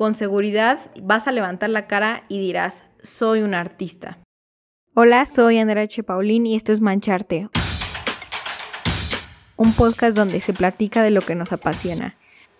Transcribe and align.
con 0.00 0.14
seguridad 0.14 0.78
vas 1.02 1.28
a 1.28 1.30
levantar 1.30 1.68
la 1.68 1.86
cara 1.86 2.24
y 2.30 2.40
dirás, 2.40 2.84
soy 3.02 3.42
un 3.42 3.52
artista. 3.52 4.16
Hola, 4.94 5.26
soy 5.26 5.58
Andrea 5.58 5.82
H. 5.82 6.02
Paulín 6.04 6.46
y 6.46 6.56
esto 6.56 6.72
es 6.72 6.80
Mancharte, 6.80 7.50
un 9.56 9.74
podcast 9.74 10.16
donde 10.16 10.40
se 10.40 10.54
platica 10.54 11.02
de 11.02 11.10
lo 11.10 11.20
que 11.20 11.34
nos 11.34 11.52
apasiona, 11.52 12.16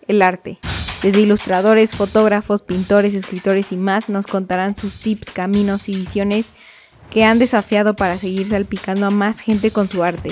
el 0.07 0.21
arte. 0.21 0.59
Desde 1.01 1.21
ilustradores, 1.21 1.95
fotógrafos, 1.95 2.61
pintores, 2.61 3.15
escritores 3.15 3.71
y 3.71 3.75
más 3.75 4.07
nos 4.07 4.27
contarán 4.27 4.75
sus 4.75 4.97
tips, 4.97 5.31
caminos 5.31 5.89
y 5.89 5.95
visiones 5.95 6.51
que 7.09 7.25
han 7.25 7.39
desafiado 7.39 7.95
para 7.95 8.19
seguir 8.19 8.45
salpicando 8.49 9.07
a 9.07 9.09
más 9.09 9.39
gente 9.39 9.71
con 9.71 9.87
su 9.87 10.03
arte 10.03 10.31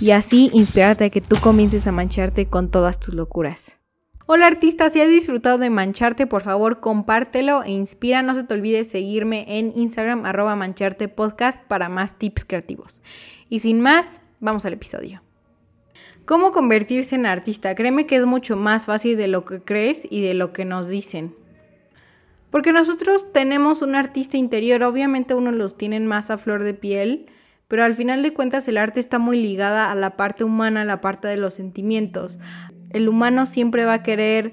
y 0.00 0.12
así 0.12 0.52
inspirarte 0.52 1.06
a 1.06 1.10
que 1.10 1.20
tú 1.20 1.34
comiences 1.40 1.88
a 1.88 1.90
mancharte 1.90 2.46
con 2.46 2.70
todas 2.70 3.00
tus 3.00 3.14
locuras. 3.14 3.77
Hola 4.30 4.46
artista, 4.46 4.90
si 4.90 5.00
has 5.00 5.08
disfrutado 5.08 5.56
de 5.56 5.70
mancharte, 5.70 6.26
por 6.26 6.42
favor 6.42 6.80
compártelo 6.80 7.62
e 7.62 7.70
inspira. 7.70 8.20
No 8.20 8.34
se 8.34 8.44
te 8.44 8.52
olvide 8.52 8.84
seguirme 8.84 9.46
en 9.58 9.72
Instagram 9.74 10.26
arroba 10.26 10.54
mancharte 10.54 11.08
podcast 11.08 11.64
para 11.64 11.88
más 11.88 12.18
tips 12.18 12.44
creativos. 12.44 13.00
Y 13.48 13.60
sin 13.60 13.80
más, 13.80 14.20
vamos 14.38 14.66
al 14.66 14.74
episodio. 14.74 15.22
¿Cómo 16.26 16.52
convertirse 16.52 17.14
en 17.14 17.24
artista? 17.24 17.74
Créeme 17.74 18.06
que 18.06 18.16
es 18.16 18.26
mucho 18.26 18.54
más 18.54 18.84
fácil 18.84 19.16
de 19.16 19.28
lo 19.28 19.46
que 19.46 19.62
crees 19.62 20.06
y 20.10 20.20
de 20.20 20.34
lo 20.34 20.52
que 20.52 20.66
nos 20.66 20.90
dicen. 20.90 21.34
Porque 22.50 22.70
nosotros 22.70 23.32
tenemos 23.32 23.80
un 23.80 23.94
artista 23.94 24.36
interior, 24.36 24.82
obviamente 24.82 25.32
unos 25.32 25.54
los 25.54 25.78
tienen 25.78 26.06
más 26.06 26.30
a 26.30 26.36
flor 26.36 26.64
de 26.64 26.74
piel, 26.74 27.30
pero 27.66 27.82
al 27.82 27.94
final 27.94 28.22
de 28.22 28.34
cuentas 28.34 28.68
el 28.68 28.76
arte 28.76 29.00
está 29.00 29.18
muy 29.18 29.40
ligada 29.40 29.90
a 29.90 29.94
la 29.94 30.18
parte 30.18 30.44
humana, 30.44 30.82
a 30.82 30.84
la 30.84 31.00
parte 31.00 31.28
de 31.28 31.38
los 31.38 31.54
sentimientos. 31.54 32.38
El 32.90 33.08
humano 33.08 33.46
siempre 33.46 33.84
va 33.84 33.94
a 33.94 34.02
querer 34.02 34.52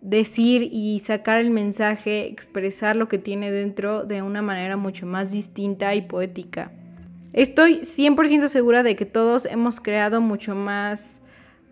decir 0.00 0.68
y 0.72 0.98
sacar 1.00 1.40
el 1.40 1.50
mensaje, 1.50 2.26
expresar 2.26 2.96
lo 2.96 3.08
que 3.08 3.18
tiene 3.18 3.50
dentro 3.50 4.04
de 4.04 4.22
una 4.22 4.42
manera 4.42 4.76
mucho 4.76 5.06
más 5.06 5.30
distinta 5.30 5.94
y 5.94 6.02
poética. 6.02 6.72
Estoy 7.32 7.80
100% 7.80 8.48
segura 8.48 8.82
de 8.82 8.96
que 8.96 9.06
todos 9.06 9.46
hemos 9.46 9.80
creado 9.80 10.20
mucho 10.20 10.54
más 10.54 11.22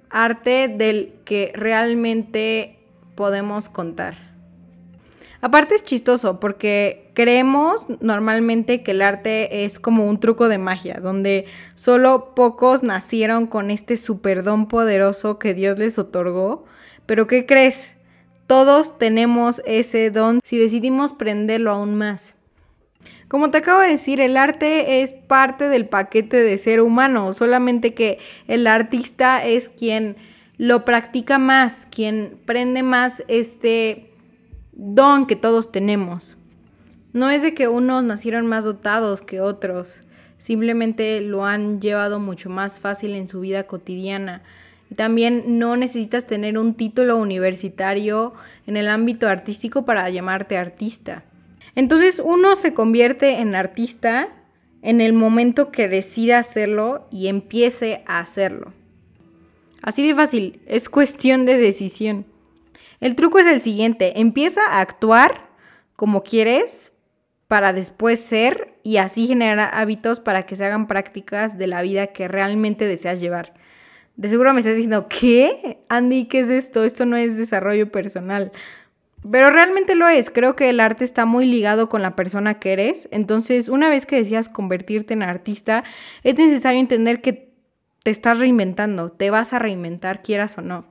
arte 0.09 0.69
del 0.69 1.13
que 1.25 1.53
realmente 1.55 2.79
podemos 3.15 3.69
contar. 3.69 4.30
Aparte 5.43 5.75
es 5.75 5.85
chistoso 5.85 6.39
porque 6.39 7.11
creemos 7.15 7.87
normalmente 8.01 8.83
que 8.83 8.91
el 8.91 9.01
arte 9.01 9.65
es 9.65 9.81
como 9.81 10.07
un 10.07 10.21
truco 10.21 10.49
de 10.49 10.59
magia, 10.59 11.01
donde 11.01 11.47
solo 11.75 12.35
pocos 12.35 12.83
nacieron 12.83 13.47
con 13.47 13.71
este 13.71 13.97
superdón 13.97 14.69
poderoso 14.69 15.39
que 15.39 15.55
Dios 15.55 15.79
les 15.79 15.99
otorgó. 15.99 16.65
Pero 17.07 17.27
¿qué 17.27 17.47
crees? 17.47 17.97
Todos 18.47 18.99
tenemos 18.99 19.63
ese 19.65 20.11
don 20.11 20.41
si 20.45 20.59
decidimos 20.59 21.13
prenderlo 21.13 21.71
aún 21.71 21.95
más. 21.95 22.35
Como 23.29 23.51
te 23.51 23.59
acabo 23.59 23.81
de 23.81 23.91
decir, 23.91 24.21
el 24.21 24.37
arte 24.37 25.03
es 25.03 25.13
parte 25.13 25.69
del 25.69 25.89
paquete 25.89 26.37
de 26.37 26.59
ser 26.59 26.81
humano, 26.81 27.33
solamente 27.33 27.95
que 27.95 28.19
el 28.49 28.67
artista 28.67 29.45
es 29.47 29.69
quien 29.69 30.17
lo 30.59 30.85
practica 30.85 31.39
más, 31.39 31.87
quien 31.87 32.41
prende 32.45 32.83
más 32.83 33.23
este 33.29 34.10
don 34.73 35.27
que 35.27 35.37
todos 35.37 35.73
tenemos. 35.73 36.37
No 37.13 37.31
es 37.31 37.43
de 37.43 37.55
que 37.55 37.69
unos 37.69 38.05
nacieron 38.05 38.47
más 38.47 38.65
dotados 38.65 39.21
que 39.21 39.41
otros, 39.41 40.03
simplemente 40.39 41.21
lo 41.21 41.45
han 41.45 41.81
llevado 41.81 42.21
mucho 42.21 42.51
más 42.51 42.81
fácil 42.81 43.15
en 43.15 43.27
su 43.27 43.41
vida 43.41 43.65
cotidiana. 43.65 44.43
Y 44.91 44.95
también 44.95 45.59
no 45.59 45.77
necesitas 45.77 46.27
tener 46.27 46.59
un 46.59 46.75
título 46.75 47.17
universitario 47.17 48.33
en 48.67 48.77
el 48.77 48.89
ámbito 48.89 49.29
artístico 49.29 49.85
para 49.85 50.09
llamarte 50.11 50.57
artista. 50.57 51.25
Entonces 51.75 52.21
uno 52.25 52.57
se 52.57 52.75
convierte 52.75 53.39
en 53.39 53.55
artista 53.55 54.29
en 54.83 55.01
el 55.01 55.13
momento 55.13 55.71
que 55.71 55.89
decida 55.89 56.39
hacerlo 56.39 57.07
y 57.11 57.29
empiece 57.29 58.03
a 58.07 58.19
hacerlo. 58.19 58.73
Así 59.83 60.07
de 60.07 60.15
fácil, 60.15 60.61
es 60.67 60.89
cuestión 60.89 61.47
de 61.47 61.57
decisión. 61.57 62.27
El 63.01 63.17
truco 63.17 63.39
es 63.39 63.47
el 63.47 63.61
siguiente, 63.61 64.21
empieza 64.21 64.61
a 64.69 64.81
actuar 64.81 65.49
como 65.97 66.23
quieres 66.23 66.93
para 67.49 67.73
después 67.73 68.21
ser 68.21 68.75
y 68.83 68.99
así 68.99 69.27
generar 69.27 69.71
hábitos 69.75 70.21
para 70.21 70.45
que 70.45 70.55
se 70.55 70.65
hagan 70.67 70.87
prácticas 70.87 71.59
de 71.59 71.67
la 71.67 71.83
vida 71.83 72.09
que 72.09 72.29
realmente 72.29 72.87
deseas 72.87 73.21
llevar. 73.21 73.55
De 74.17 74.29
seguro 74.29 74.53
me 74.53 74.61
estás 74.61 74.77
diciendo, 74.77 75.09
¿qué? 75.09 75.79
Andy, 75.89 76.27
¿qué 76.27 76.41
es 76.41 76.51
esto? 76.51 76.85
Esto 76.85 77.07
no 77.07 77.17
es 77.17 77.37
desarrollo 77.39 77.91
personal. 77.91 78.53
Pero 79.31 79.51
realmente 79.51 79.95
lo 79.95 80.07
es. 80.09 80.31
Creo 80.31 80.57
que 80.57 80.69
el 80.69 80.81
arte 80.81 81.05
está 81.05 81.25
muy 81.25 81.47
ligado 81.47 81.89
con 81.89 82.03
la 82.03 82.17
persona 82.17 82.59
que 82.59 82.73
eres. 82.73 83.09
Entonces, 83.13 83.69
una 83.69 83.89
vez 83.89 84.07
que 84.07 84.17
decías 84.17 84.49
convertirte 84.49 85.15
en 85.15 85.23
artista, 85.23 85.85
es 86.23 86.37
necesario 86.37 86.81
entender 86.81 87.21
que 87.21 87.51
te 88.03 88.11
estás 88.11 88.39
reinventando, 88.39 89.11
te 89.11 89.31
vas 89.31 89.53
a 89.53 89.59
reinventar, 89.59 90.23
quieras 90.23 90.57
o 90.59 90.63
no. 90.63 90.85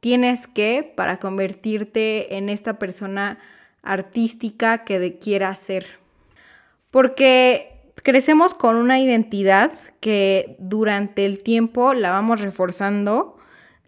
Tienes 0.00 0.46
que 0.46 0.92
para 0.96 1.18
convertirte 1.18 2.36
en 2.36 2.48
esta 2.48 2.78
persona 2.78 3.38
artística 3.82 4.84
que 4.84 5.18
quieras 5.18 5.58
ser. 5.58 5.86
Porque 6.90 7.82
crecemos 8.02 8.54
con 8.54 8.76
una 8.76 8.98
identidad 8.98 9.72
que 10.00 10.56
durante 10.58 11.24
el 11.24 11.42
tiempo 11.42 11.94
la 11.94 12.10
vamos 12.10 12.40
reforzando 12.40 13.36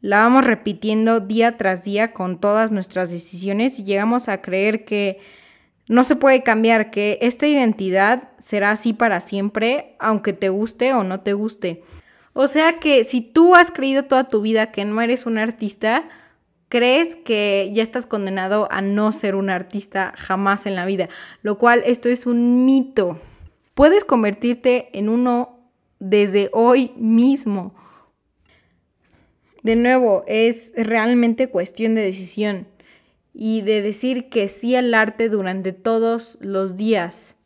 la 0.03 0.19
vamos 0.19 0.45
repitiendo 0.45 1.21
día 1.21 1.57
tras 1.57 1.85
día 1.85 2.13
con 2.13 2.41
todas 2.41 2.73
nuestras 2.73 3.11
decisiones 3.11 3.79
y 3.79 3.85
llegamos 3.85 4.29
a 4.29 4.43
creer 4.43 4.85
que 4.85 5.21
no 5.87 6.03
se 6.03 6.17
puede 6.17 6.43
cambiar, 6.43 6.91
que 6.91 7.19
esta 7.23 7.47
identidad 7.47 8.31
será 8.39 8.73
así 8.73 8.93
para 8.93 9.21
siempre, 9.21 9.95
aunque 10.01 10.33
te 10.33 10.49
guste 10.49 10.93
o 10.93 11.05
no 11.05 11.21
te 11.21 11.35
guste. 11.35 11.85
O 12.33 12.47
sea 12.47 12.79
que 12.79 13.05
si 13.05 13.21
tú 13.21 13.55
has 13.55 13.71
creído 13.71 14.05
toda 14.05 14.25
tu 14.25 14.41
vida 14.41 14.73
que 14.73 14.85
no 14.85 15.01
eres 15.01 15.27
un 15.27 15.39
artista, 15.39 16.09
crees 16.69 17.17
que 17.17 17.71
ya 17.75 17.83
estás 17.83 18.07
condenado 18.07 18.67
a 18.71 18.81
no 18.81 19.13
ser 19.13 19.35
un 19.35 19.51
artista 19.51 20.15
jamás 20.17 20.65
en 20.65 20.75
la 20.75 20.87
vida, 20.87 21.11
lo 21.43 21.59
cual 21.59 21.83
esto 21.85 22.09
es 22.09 22.25
un 22.25 22.65
mito. 22.65 23.21
Puedes 23.75 24.05
convertirte 24.05 24.89
en 24.99 25.11
uno 25.11 25.61
desde 25.99 26.49
hoy 26.53 26.93
mismo. 26.97 27.75
De 29.63 29.77
nuevo, 29.77 30.25
es 30.27 30.73
realmente 30.77 31.49
cuestión 31.49 31.95
de 31.95 32.01
decisión 32.01 32.67
y 33.35 33.61
de 33.61 33.83
decir 33.83 34.29
que 34.29 34.49
sí 34.49 34.75
al 34.75 34.95
arte 34.95 35.29
durante 35.29 35.73
todos 35.73 36.39
los 36.41 36.77
días. 36.77 37.37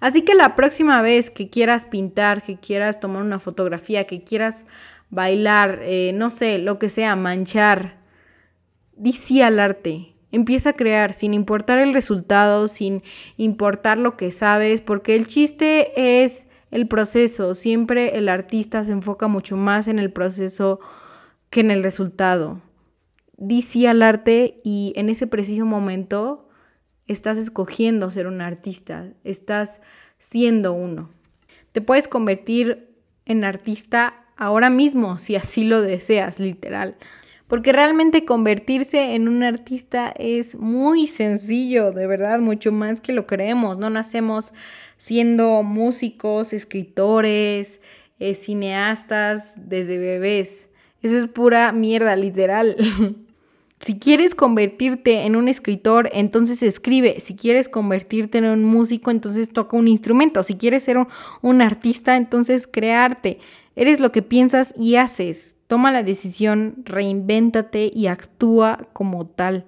Así 0.00 0.22
que 0.22 0.34
la 0.34 0.54
próxima 0.56 1.02
vez 1.02 1.30
que 1.30 1.48
quieras 1.48 1.84
pintar, 1.84 2.42
que 2.42 2.56
quieras 2.56 3.00
tomar 3.00 3.22
una 3.22 3.38
fotografía, 3.38 4.04
que 4.04 4.22
quieras 4.24 4.66
bailar, 5.10 5.80
eh, 5.82 6.12
no 6.14 6.30
sé, 6.30 6.58
lo 6.58 6.78
que 6.78 6.88
sea, 6.88 7.16
manchar, 7.16 7.98
di 8.96 9.12
sí 9.12 9.42
al 9.42 9.60
arte. 9.60 10.14
Empieza 10.32 10.70
a 10.70 10.72
crear 10.74 11.14
sin 11.14 11.32
importar 11.32 11.78
el 11.78 11.94
resultado, 11.94 12.68
sin 12.68 13.02
importar 13.36 13.96
lo 13.96 14.16
que 14.16 14.30
sabes, 14.30 14.80
porque 14.80 15.14
el 15.14 15.26
chiste 15.28 16.24
es 16.24 16.46
el 16.70 16.88
proceso. 16.88 17.54
Siempre 17.54 18.18
el 18.18 18.28
artista 18.28 18.84
se 18.84 18.92
enfoca 18.92 19.28
mucho 19.28 19.56
más 19.56 19.88
en 19.88 19.98
el 19.98 20.12
proceso 20.12 20.80
que 21.50 21.60
en 21.60 21.70
el 21.70 21.82
resultado. 21.82 22.60
Di 23.38 23.62
sí 23.62 23.86
al 23.86 24.02
arte 24.02 24.60
y 24.64 24.92
en 24.96 25.08
ese 25.08 25.26
preciso 25.26 25.64
momento 25.64 26.45
estás 27.06 27.38
escogiendo 27.38 28.10
ser 28.10 28.26
un 28.26 28.40
artista, 28.40 29.12
estás 29.24 29.80
siendo 30.18 30.72
uno. 30.72 31.10
Te 31.72 31.80
puedes 31.80 32.08
convertir 32.08 32.96
en 33.26 33.44
artista 33.44 34.26
ahora 34.36 34.70
mismo 34.70 35.18
si 35.18 35.36
así 35.36 35.64
lo 35.64 35.82
deseas, 35.82 36.40
literal. 36.40 36.96
Porque 37.48 37.72
realmente 37.72 38.24
convertirse 38.24 39.14
en 39.14 39.28
un 39.28 39.44
artista 39.44 40.12
es 40.16 40.56
muy 40.56 41.06
sencillo, 41.06 41.92
de 41.92 42.06
verdad, 42.08 42.40
mucho 42.40 42.72
más 42.72 43.00
que 43.00 43.12
lo 43.12 43.26
creemos. 43.26 43.78
No 43.78 43.88
nacemos 43.88 44.52
siendo 44.96 45.62
músicos, 45.62 46.52
escritores, 46.52 47.80
eh, 48.18 48.34
cineastas 48.34 49.54
desde 49.68 49.98
bebés. 49.98 50.70
Eso 51.02 51.18
es 51.18 51.28
pura 51.28 51.70
mierda, 51.70 52.16
literal. 52.16 52.76
si 53.78 53.98
quieres 53.98 54.34
convertirte 54.34 55.26
en 55.26 55.36
un 55.36 55.48
escritor, 55.48 56.08
entonces 56.12 56.62
escribe. 56.62 57.20
Si 57.20 57.36
quieres 57.36 57.68
convertirte 57.68 58.38
en 58.38 58.46
un 58.46 58.64
músico, 58.64 59.10
entonces 59.10 59.50
toca 59.50 59.76
un 59.76 59.86
instrumento. 59.86 60.42
Si 60.42 60.56
quieres 60.56 60.82
ser 60.82 60.96
un, 61.42 61.60
artista, 61.60 62.16
entonces 62.16 62.66
crearte. 62.66 63.38
Eres 63.76 64.00
lo 64.00 64.12
que 64.12 64.22
piensas 64.22 64.74
y 64.78 64.96
haces. 64.96 65.58
Toma 65.66 65.92
la 65.92 66.02
decisión, 66.02 66.76
reinvéntate 66.84 67.90
y 67.94 68.06
actúa 68.06 68.88
como 68.94 69.26
tal. 69.26 69.66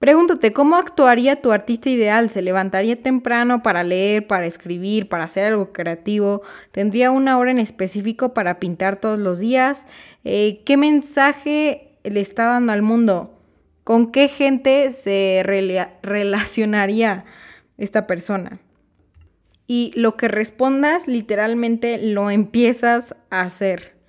Pregúntate, 0.00 0.52
¿cómo 0.52 0.76
actuaría 0.76 1.42
tu 1.42 1.52
artista 1.52 1.90
ideal? 1.90 2.30
¿Se 2.30 2.42
levantaría 2.42 3.00
temprano 3.00 3.62
para 3.62 3.84
leer, 3.84 4.26
para 4.26 4.46
escribir, 4.46 5.08
para 5.08 5.24
hacer 5.24 5.44
algo 5.44 5.72
creativo? 5.72 6.42
¿Tendría 6.72 7.10
una 7.10 7.38
hora 7.38 7.50
en 7.50 7.58
específico 7.58 8.32
para 8.34 8.58
pintar 8.58 8.96
todos 8.96 9.18
los 9.18 9.38
días? 9.38 9.86
Eh, 10.24 10.62
¿Qué 10.64 10.78
mensaje 10.78 11.89
le 12.04 12.20
está 12.20 12.44
dando 12.46 12.72
al 12.72 12.82
mundo? 12.82 13.38
¿Con 13.84 14.12
qué 14.12 14.28
gente 14.28 14.90
se 14.90 15.42
relacionaría 16.02 17.24
esta 17.78 18.06
persona? 18.06 18.60
Y 19.66 19.92
lo 19.94 20.16
que 20.16 20.28
respondas 20.28 21.08
literalmente 21.08 21.98
lo 21.98 22.30
empiezas 22.30 23.14
a 23.30 23.42
hacer. 23.42 24.00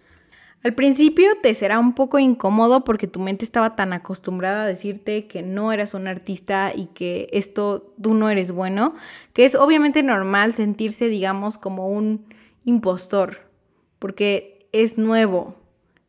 Al 0.64 0.76
principio 0.76 1.28
te 1.42 1.56
será 1.56 1.80
un 1.80 1.94
poco 1.94 2.20
incómodo 2.20 2.84
porque 2.84 3.08
tu 3.08 3.20
mente 3.20 3.44
estaba 3.44 3.76
tan 3.76 3.94
acostumbrada 3.94 4.64
a 4.64 4.68
decirte 4.68 5.26
que 5.26 5.42
no 5.42 5.72
eras 5.72 5.96
un 5.96 6.06
artista 6.06 6.72
y 6.76 6.86
que 6.88 7.30
esto 7.32 7.94
tú 8.00 8.14
no 8.14 8.30
eres 8.30 8.52
bueno, 8.52 8.94
que 9.34 9.46
es 9.46 9.56
obviamente 9.56 10.04
normal 10.04 10.54
sentirse, 10.54 11.08
digamos, 11.08 11.58
como 11.58 11.88
un 11.90 12.26
impostor, 12.64 13.50
porque 13.98 14.68
es 14.72 15.00
nuevo, 15.00 15.56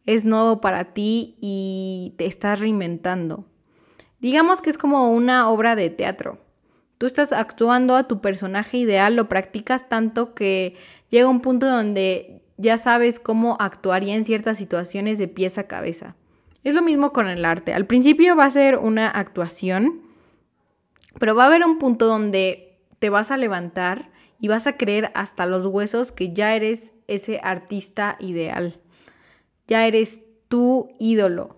es 0.06 0.24
nuevo 0.24 0.60
para 0.60 0.92
ti 0.92 1.36
y 1.40 2.14
te 2.16 2.26
estás 2.26 2.60
reinventando. 2.60 3.46
Digamos 4.20 4.62
que 4.62 4.70
es 4.70 4.78
como 4.78 5.12
una 5.12 5.48
obra 5.48 5.76
de 5.76 5.90
teatro. 5.90 6.38
Tú 6.98 7.06
estás 7.06 7.32
actuando 7.32 7.96
a 7.96 8.06
tu 8.06 8.20
personaje 8.20 8.78
ideal, 8.78 9.16
lo 9.16 9.28
practicas 9.28 9.88
tanto 9.88 10.34
que 10.34 10.76
llega 11.08 11.28
un 11.28 11.40
punto 11.40 11.66
donde 11.66 12.42
ya 12.56 12.78
sabes 12.78 13.18
cómo 13.18 13.56
actuaría 13.58 14.14
en 14.14 14.24
ciertas 14.24 14.58
situaciones 14.58 15.18
de 15.18 15.28
pies 15.28 15.58
a 15.58 15.66
cabeza. 15.66 16.14
Es 16.62 16.74
lo 16.74 16.82
mismo 16.82 17.12
con 17.12 17.26
el 17.26 17.44
arte. 17.44 17.74
Al 17.74 17.86
principio 17.86 18.36
va 18.36 18.44
a 18.44 18.50
ser 18.50 18.78
una 18.78 19.08
actuación, 19.08 20.02
pero 21.18 21.34
va 21.34 21.44
a 21.44 21.46
haber 21.46 21.64
un 21.64 21.78
punto 21.78 22.06
donde 22.06 22.78
te 23.00 23.10
vas 23.10 23.32
a 23.32 23.36
levantar 23.36 24.12
y 24.38 24.48
vas 24.48 24.68
a 24.68 24.76
creer 24.76 25.10
hasta 25.14 25.46
los 25.46 25.66
huesos 25.66 26.12
que 26.12 26.32
ya 26.32 26.54
eres 26.54 26.92
ese 27.08 27.40
artista 27.42 28.16
ideal. 28.20 28.81
Ya 29.66 29.86
eres 29.86 30.22
tu 30.48 30.90
ídolo. 30.98 31.56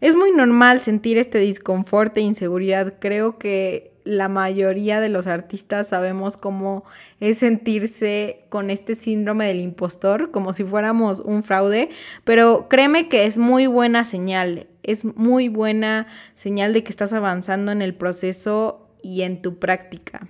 Es 0.00 0.16
muy 0.16 0.30
normal 0.32 0.80
sentir 0.80 1.18
este 1.18 1.38
disconfort 1.38 2.16
e 2.16 2.22
inseguridad. 2.22 2.94
Creo 2.98 3.38
que 3.38 3.90
la 4.04 4.28
mayoría 4.28 5.00
de 5.00 5.08
los 5.08 5.26
artistas 5.26 5.88
sabemos 5.88 6.36
cómo 6.36 6.84
es 7.20 7.38
sentirse 7.38 8.44
con 8.48 8.70
este 8.70 8.94
síndrome 8.94 9.46
del 9.46 9.60
impostor, 9.60 10.30
como 10.30 10.52
si 10.52 10.64
fuéramos 10.64 11.20
un 11.20 11.42
fraude, 11.42 11.90
pero 12.24 12.66
créeme 12.68 13.08
que 13.08 13.26
es 13.26 13.38
muy 13.38 13.66
buena 13.66 14.04
señal, 14.04 14.66
es 14.82 15.04
muy 15.04 15.48
buena 15.48 16.06
señal 16.34 16.72
de 16.72 16.82
que 16.82 16.90
estás 16.90 17.12
avanzando 17.12 17.72
en 17.72 17.82
el 17.82 17.94
proceso 17.94 18.88
y 19.02 19.22
en 19.22 19.42
tu 19.42 19.58
práctica, 19.58 20.28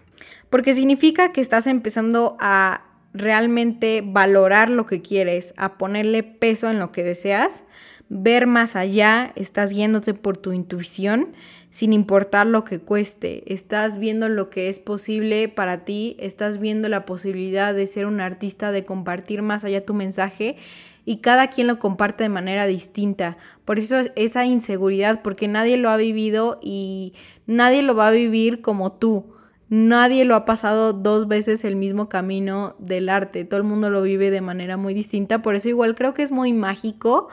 porque 0.51 0.75
significa 0.75 1.33
que 1.33 1.41
estás 1.41 1.67
empezando 1.67 2.37
a 2.41 2.90
realmente 3.13 4.03
valorar 4.05 4.69
lo 4.69 4.87
que 4.87 5.03
quieres, 5.03 5.55
a 5.57 5.79
ponerle 5.79 6.23
peso 6.23 6.71
en 6.71 6.79
lo 6.79 6.93
que 6.93 7.03
deseas, 7.03 7.65
ver 8.09 8.47
más 8.47 8.77
allá, 8.77 9.33
estás 9.37 9.71
yéndote 9.71 10.15
por 10.15 10.37
tu 10.37 10.53
intuición 10.53 11.29
sin 11.71 11.93
importar 11.93 12.47
lo 12.47 12.65
que 12.65 12.81
cueste. 12.81 13.45
Estás 13.53 13.99
viendo 13.99 14.29
lo 14.29 14.51
que 14.51 14.69
es 14.69 14.81
posible 14.81 15.49
para 15.49 15.85
ti, 15.85 16.17
estás 16.19 16.59
viendo 16.59 16.89
la 16.89 17.07
posibilidad 17.07 17.73
de 17.73 17.87
ser 17.87 18.07
un 18.07 18.21
artista, 18.21 18.73
de 18.73 18.85
compartir 18.85 19.43
más 19.43 19.65
allá 19.65 19.87
tu 19.87 19.95
mensaje 19.95 20.57
y 21.05 21.19
cada 21.19 21.49
quien 21.49 21.69
lo 21.69 21.79
comparte 21.79 22.25
de 22.25 22.29
manera 22.29 22.67
distinta. 22.67 23.39
Por 23.65 23.79
eso 23.79 24.01
esa 24.17 24.45
inseguridad, 24.45 25.23
porque 25.23 25.49
nadie 25.49 25.77
lo 25.77 25.91
ha 25.91 25.97
vivido 25.97 26.59
y 26.61 27.15
nadie 27.47 27.83
lo 27.83 27.95
va 27.95 28.09
a 28.09 28.13
vivir 28.13 28.61
como 28.61 28.93
tú. 28.93 29.33
Nadie 29.71 30.25
lo 30.25 30.35
ha 30.35 30.45
pasado 30.45 30.93
dos 30.93 31.29
veces 31.29 31.65
el 31.65 31.77
mismo 31.77 32.09
camino 32.09 32.75
del 32.81 33.09
arte. 33.09 33.45
Todo 33.45 33.59
el 33.59 33.65
mundo 33.65 33.89
lo 33.89 34.03
vive 34.03 34.33
de 34.33 34.41
manera 34.41 34.77
muy 34.77 34.95
distinta. 34.95 35.43
Por 35.43 35.55
eso 35.55 35.69
igual 35.69 35.95
creo 35.95 36.13
que 36.13 36.23
es 36.23 36.33
muy 36.33 36.53
mágico 36.53 37.29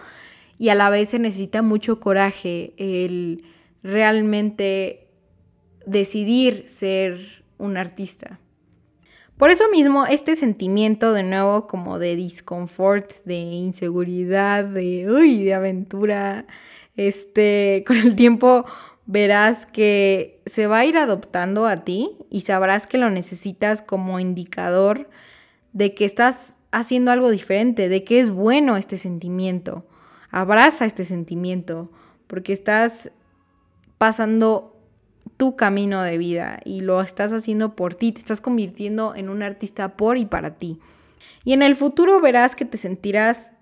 y 0.60 0.69
a 0.69 0.75
la 0.75 0.92
vez 0.92 1.10
se 1.10 1.18
necesita 1.19 1.63
mucho 1.63 2.00
coraje 2.00 2.75
el 2.78 3.44
realmente 3.81 5.07
decidir 5.88 6.63
ser 6.68 7.44
un 7.57 7.75
artista. 7.75 8.39
Por 9.38 9.50
eso 9.50 9.69
mismo, 9.72 10.06
este 10.06 10.36
sentimiento 10.36 11.13
de 11.13 11.24
nuevo 11.24 11.66
como 11.68 11.98
de 11.98 12.16
disconfort, 12.16 13.24
de 13.25 13.36
inseguridad, 13.36 14.63
de, 14.63 15.10
uy, 15.10 15.44
de 15.44 15.56
aventura, 15.56 16.45
este, 16.95 17.84
con 17.88 17.98
el 17.98 18.16
tiempo 18.16 18.66
verás 19.07 19.65
que 19.65 20.42
se 20.45 20.68
va 20.68 20.80
a 20.80 20.86
ir 20.86 20.98
adoptando 20.98 21.65
a 21.65 21.77
ti 21.83 22.18
y 22.30 22.42
sabrás 22.42 22.86
que 22.86 22.98
lo 22.98 23.09
necesitas 23.09 23.81
como 23.81 24.19
indicador 24.19 25.09
de 25.71 25.95
que 25.95 26.06
estás 26.06 26.57
haciendo 26.71 27.12
algo 27.12 27.30
diferente, 27.31 27.89
de 27.89 28.04
que 28.04 28.19
es 28.19 28.30
bueno 28.30 28.75
este 28.75 28.98
sentimiento. 28.98 29.86
Abraza 30.30 30.86
este 30.86 31.06
sentimiento, 31.06 31.89
porque 32.27 32.51
estás 32.51 33.12
pasando 33.98 34.75
tu 35.38 35.56
camino 35.56 36.01
de 36.03 36.18
vida 36.18 36.60
y 36.65 36.81
lo 36.81 37.00
estás 37.01 37.31
haciendo 37.31 37.75
por 37.75 37.95
ti, 37.95 38.12
te 38.12 38.19
estás 38.19 38.42
convirtiendo 38.42 39.15
en 39.15 39.30
un 39.30 39.42
artista 39.42 39.95
por 39.95 40.18
y 40.18 40.25
para 40.25 40.56
ti. 40.56 40.80
Y 41.45 41.53
en 41.53 41.62
el 41.62 41.77
futuro 41.77 42.19
verás 42.19 42.56
que 42.56 42.65
te 42.65 42.77
sentirás 42.77 43.53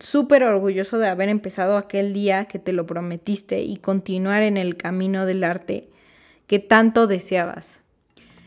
súper 0.00 0.44
orgulloso 0.44 0.98
de 0.98 1.08
haber 1.08 1.28
empezado 1.28 1.76
aquel 1.76 2.12
día 2.12 2.46
que 2.46 2.58
te 2.58 2.72
lo 2.72 2.86
prometiste 2.86 3.62
y 3.62 3.76
continuar 3.76 4.42
en 4.42 4.56
el 4.56 4.76
camino 4.76 5.26
del 5.26 5.44
arte 5.44 5.88
que 6.46 6.58
tanto 6.58 7.06
deseabas. 7.06 7.82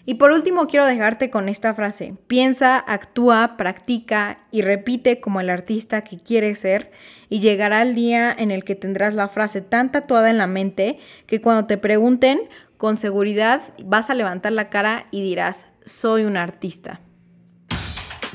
Y 0.08 0.16
por 0.16 0.32
último 0.32 0.68
quiero 0.68 0.86
dejarte 0.86 1.32
con 1.32 1.50
esta 1.50 1.74
frase. 1.74 2.14
Piensa, 2.28 2.78
actúa, 2.78 3.58
practica 3.58 4.38
y 4.52 4.62
repite 4.62 5.20
como 5.20 5.40
el 5.40 5.50
artista 5.50 6.04
que 6.04 6.18
quieres 6.18 6.60
ser 6.60 6.92
y 7.28 7.40
llegará 7.40 7.82
el 7.82 7.96
día 7.96 8.32
en 8.38 8.52
el 8.52 8.64
que 8.64 8.76
tendrás 8.76 9.16
la 9.16 9.28
frase 9.28 9.62
tan 9.62 9.92
tatuada 9.92 10.30
en 10.30 10.38
la 10.38 10.46
mente 10.46 11.00
que 11.26 11.42
cuando 11.42 11.66
te 11.66 11.80
pregunten, 11.80 12.42
con 12.78 12.98
seguridad 12.98 13.62
vas 13.84 14.12
a 14.12 14.14
levantar 14.14 14.52
la 14.52 14.70
cara 14.70 15.08
y 15.10 15.24
dirás, 15.24 15.68
soy 15.86 16.24
un 16.24 16.38
artista. 16.38 17.02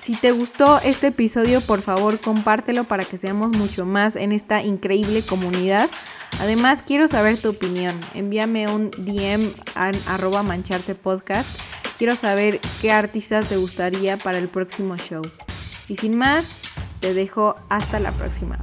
Si 0.00 0.17
te 0.17 0.32
gustó 0.32 0.81
este 0.81 1.08
episodio, 1.08 1.61
por 1.61 1.82
favor 1.82 2.20
compártelo 2.20 2.85
para 2.85 3.05
que 3.05 3.19
seamos 3.19 3.55
mucho 3.55 3.85
más 3.85 4.17
en 4.17 4.32
esta 4.32 4.62
increíble 4.62 5.20
comunidad. 5.20 5.91
Además, 6.41 6.82
quiero 6.82 7.06
saber 7.06 7.37
tu 7.37 7.50
opinión. 7.50 8.00
Envíame 8.14 8.67
un 8.69 8.91
DM 8.97 9.52
a 9.75 9.91
arroba 10.06 10.43
mancharte 10.43 10.94
podcast. 10.94 11.50
Quiero 11.99 12.17
saber 12.17 12.61
qué 12.81 12.93
artistas 12.93 13.47
te 13.47 13.58
gustaría 13.58 14.17
para 14.17 14.38
el 14.38 14.49
próximo 14.49 14.97
show. 14.97 15.23
Y 15.87 15.97
sin 15.97 16.17
más, 16.17 16.62
te 17.00 17.12
dejo 17.12 17.56
hasta 17.69 18.00
la 18.00 18.12
próxima. 18.12 18.58